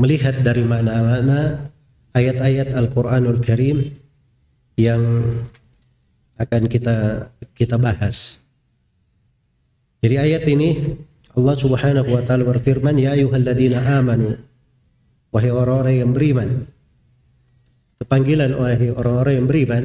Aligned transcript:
melihat 0.00 0.40
dari 0.40 0.64
mana-mana 0.64 1.68
ayat-ayat 2.16 2.72
Al-Qur'anul 2.72 3.44
Karim 3.44 3.92
yang 4.80 5.02
akan 6.40 6.62
kita 6.72 7.28
kita 7.52 7.76
bahas. 7.76 8.40
Jadi 10.00 10.16
ayat 10.16 10.48
ini 10.48 10.96
Allah 11.36 11.56
Subhanahu 11.60 12.08
wa 12.08 12.24
taala 12.24 12.48
berfirman, 12.48 12.96
"Ya 12.96 13.12
ayyuhalladzina 13.12 13.84
amanu" 14.00 14.40
Wahai 15.30 15.54
orang-orang 15.54 15.94
yang 16.02 16.10
beriman. 16.10 16.66
Panggilan 18.02 18.50
wahai 18.58 18.90
orang-orang 18.90 19.34
yang 19.38 19.46
beriman 19.46 19.84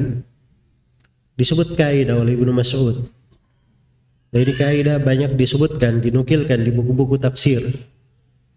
disebut 1.38 1.78
kaidah 1.78 2.18
oleh 2.18 2.34
Ibnu 2.34 2.50
Mas'ud. 2.50 3.06
Dari 4.34 4.52
kaidah 4.58 4.98
banyak 4.98 5.38
disebutkan, 5.38 6.02
dinukilkan 6.02 6.66
di 6.66 6.74
buku-buku 6.74 7.22
tafsir 7.22 7.62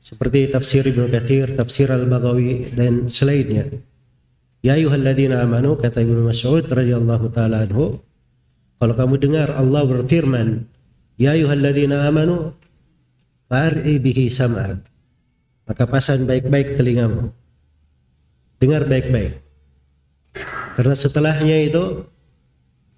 seperti 0.09 0.49
tafsir 0.49 0.81
Ibnu 0.89 1.05
Katsir, 1.13 1.53
tafsir 1.53 1.85
Al-Baghawi 1.93 2.73
dan 2.73 3.13
selainnya. 3.13 3.69
Ya 4.65 4.73
ayyuhalladzina 4.73 5.45
amanu 5.45 5.77
kata 5.77 6.01
Ibnu 6.01 6.25
Mas'ud 6.25 6.65
radhiyallahu 6.65 7.29
taala 7.29 7.69
anhu, 7.69 8.01
kalau 8.81 8.97
kamu 8.97 9.21
dengar 9.21 9.53
Allah 9.53 9.85
berfirman, 9.85 10.65
ya 11.21 11.37
ayyuhalladzina 11.37 12.09
amanu 12.09 12.57
far'i 13.45 14.01
bihi 14.01 14.33
sam'ak. 14.33 14.81
Maka 15.69 15.85
pasang 15.85 16.25
baik-baik 16.25 16.73
telingamu. 16.73 17.29
Dengar 18.57 18.89
baik-baik. 18.89 19.37
Karena 20.73 20.97
setelahnya 20.97 21.69
itu 21.69 22.09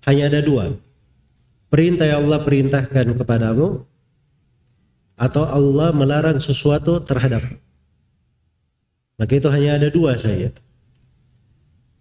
hanya 0.07 0.31
ada 0.31 0.39
dua. 0.39 0.71
Perintah 1.67 2.07
yang 2.07 2.23
Allah 2.23 2.39
perintahkan 2.47 3.19
kepadamu 3.19 3.83
atau 5.21 5.45
Allah 5.45 5.93
melarang 5.93 6.41
sesuatu 6.41 6.97
terhadap. 7.05 7.45
Maka 9.21 9.37
itu 9.37 9.45
hanya 9.53 9.77
ada 9.77 9.93
dua 9.93 10.17
saja. 10.17 10.49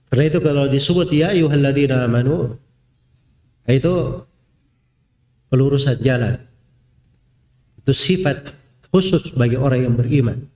Karena 0.09 0.24
itu 0.32 0.40
kalau 0.40 0.65
disebut 0.73 1.13
ya 1.13 1.37
ayyuhalladzina 1.37 2.09
amanu 2.09 2.57
itu 3.68 4.24
pelurusan 5.52 6.01
jalan. 6.01 6.41
Itu 7.85 7.93
sifat 7.93 8.57
khusus 8.88 9.37
bagi 9.37 9.60
orang 9.60 9.85
yang 9.85 9.95
beriman. 10.01 10.48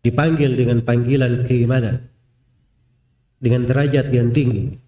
Dipanggil 0.00 0.56
dengan 0.56 0.80
panggilan 0.80 1.44
keimanan. 1.44 2.08
Dengan 3.36 3.68
derajat 3.68 4.08
yang 4.16 4.32
tinggi. 4.32 4.80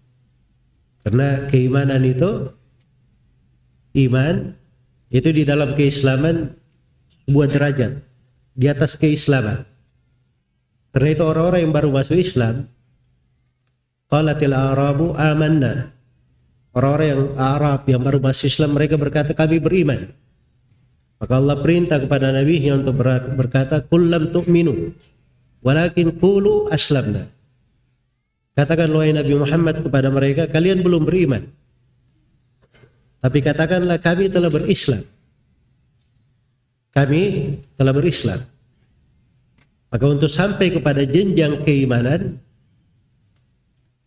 Karena 1.05 1.45
keimanan 1.47 2.01
itu 2.01 2.49
iman 4.09 4.57
itu 5.11 5.29
di 5.29 5.43
dalam 5.43 5.75
keislaman 5.75 6.55
sebuah 7.27 7.47
derajat 7.51 7.99
di 8.55 8.65
atas 8.71 8.95
keislaman. 8.95 9.67
Karena 10.91 11.09
itu 11.15 11.23
orang-orang 11.23 11.61
yang 11.67 11.73
baru 11.75 11.89
masuk 11.91 12.17
Islam 12.19 12.67
Qalatil 14.11 14.51
Arabu 14.51 15.15
amanna. 15.15 15.95
Orang-orang 16.71 17.07
yang 17.07 17.23
Arab 17.35 17.81
yang 17.87 18.01
baru 18.03 18.19
masuk 18.19 18.47
Islam 18.47 18.75
mereka 18.75 18.95
berkata 18.95 19.31
kami 19.31 19.59
beriman. 19.59 20.11
Maka 21.19 21.37
Allah 21.37 21.59
perintah 21.63 21.99
kepada 21.99 22.31
Nabi 22.31 22.59
untuk 22.71 22.97
berkata 23.37 23.83
kullam 23.87 24.31
tu'minu 24.31 24.91
walakin 25.63 26.17
qulu 26.19 26.67
aslamna. 26.73 27.29
Katakan 28.51 28.91
wahai 28.91 29.15
Nabi 29.15 29.39
Muhammad 29.39 29.79
kepada 29.79 30.11
mereka 30.11 30.43
kalian 30.51 30.83
belum 30.83 31.07
beriman. 31.07 31.47
Tapi 33.21 33.37
katakanlah 33.45 34.01
kami 34.01 34.33
telah 34.33 34.49
berislam. 34.49 35.05
Kami 36.91 37.21
telah 37.77 37.93
berislam. 37.93 38.41
Maka 39.93 40.05
untuk 40.09 40.31
sampai 40.31 40.73
kepada 40.73 41.05
jenjang 41.05 41.61
keimanan 41.61 42.41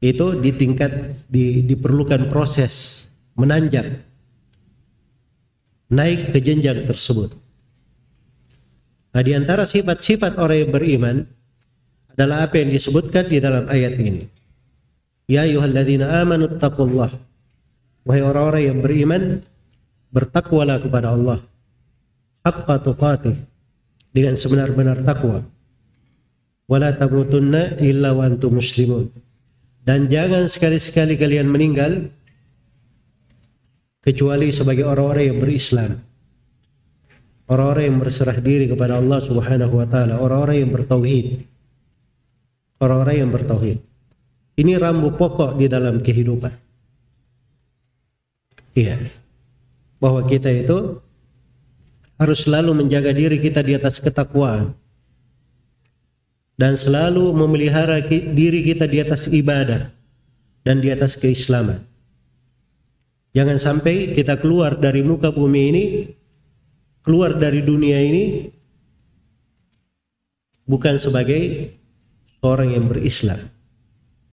itu 0.02 0.36
di 0.36 0.50
tingkat 0.52 1.16
di, 1.30 1.64
diperlukan 1.64 2.28
proses 2.28 3.04
menanjak 3.38 4.04
naik 5.88 6.34
ke 6.34 6.38
jenjang 6.42 6.84
tersebut. 6.84 7.32
Nah, 9.14 9.22
di 9.22 9.32
antara 9.32 9.62
sifat-sifat 9.62 10.42
orang 10.42 10.66
yang 10.66 10.72
beriman 10.74 11.16
adalah 12.14 12.50
apa 12.50 12.58
yang 12.58 12.74
disebutkan 12.74 13.30
di 13.30 13.38
dalam 13.38 13.70
ayat 13.70 13.94
ini. 13.96 14.26
Ya 15.30 15.46
ayyuhalladzina 15.46 16.20
amanu 16.20 16.50
taqullah. 16.58 17.14
Wahai 18.04 18.20
orang-orang 18.20 18.62
yang 18.68 18.78
beriman, 18.84 19.22
bertakwalah 20.12 20.80
kepada 20.80 21.16
Allah. 21.16 21.40
Haqqa 22.44 22.76
tuqatih. 22.84 23.36
Dengan 24.14 24.38
sebenar-benar 24.38 25.02
takwa. 25.02 25.42
Wala 26.70 26.94
tamutunna 26.94 27.76
illa 27.82 28.14
wa 28.14 28.30
antum 28.30 28.62
muslimun 28.62 29.10
dan 29.84 30.08
jangan 30.08 30.48
sekali-sekali 30.48 31.20
kalian 31.20 31.44
meninggal 31.44 32.08
kecuali 34.00 34.48
sebagai 34.48 34.88
orang-orang 34.88 35.24
yang 35.28 35.38
berislam. 35.44 36.00
Orang-orang 37.44 37.92
yang 37.92 37.98
berserah 38.00 38.40
diri 38.40 38.64
kepada 38.64 38.96
Allah 38.96 39.20
Subhanahu 39.20 39.76
wa 39.76 39.84
taala, 39.84 40.16
orang-orang 40.16 40.64
yang 40.64 40.72
bertauhid. 40.72 41.44
Orang-orang 42.80 43.16
yang 43.20 43.30
bertauhid. 43.30 43.78
Ini 44.56 44.80
rambu 44.80 45.12
pokok 45.12 45.60
di 45.60 45.68
dalam 45.68 46.00
kehidupan. 46.00 46.52
Iya. 48.74 48.98
Bahwa 50.02 50.26
kita 50.26 50.50
itu 50.50 50.98
harus 52.18 52.46
selalu 52.46 52.84
menjaga 52.84 53.10
diri 53.10 53.38
kita 53.38 53.62
di 53.62 53.74
atas 53.74 53.98
ketakwaan 53.98 54.74
dan 56.54 56.78
selalu 56.78 57.34
memelihara 57.34 58.02
diri 58.10 58.62
kita 58.62 58.86
di 58.86 59.02
atas 59.02 59.26
ibadah 59.26 59.90
dan 60.62 60.78
di 60.78 60.90
atas 60.94 61.18
keislaman. 61.18 61.82
Jangan 63.34 63.58
sampai 63.58 64.14
kita 64.14 64.38
keluar 64.38 64.78
dari 64.78 65.02
muka 65.02 65.34
bumi 65.34 65.62
ini, 65.74 65.84
keluar 67.02 67.34
dari 67.34 67.66
dunia 67.66 67.98
ini 67.98 68.46
bukan 70.70 71.02
sebagai 71.02 71.74
orang 72.46 72.78
yang 72.78 72.86
berislam. 72.86 73.53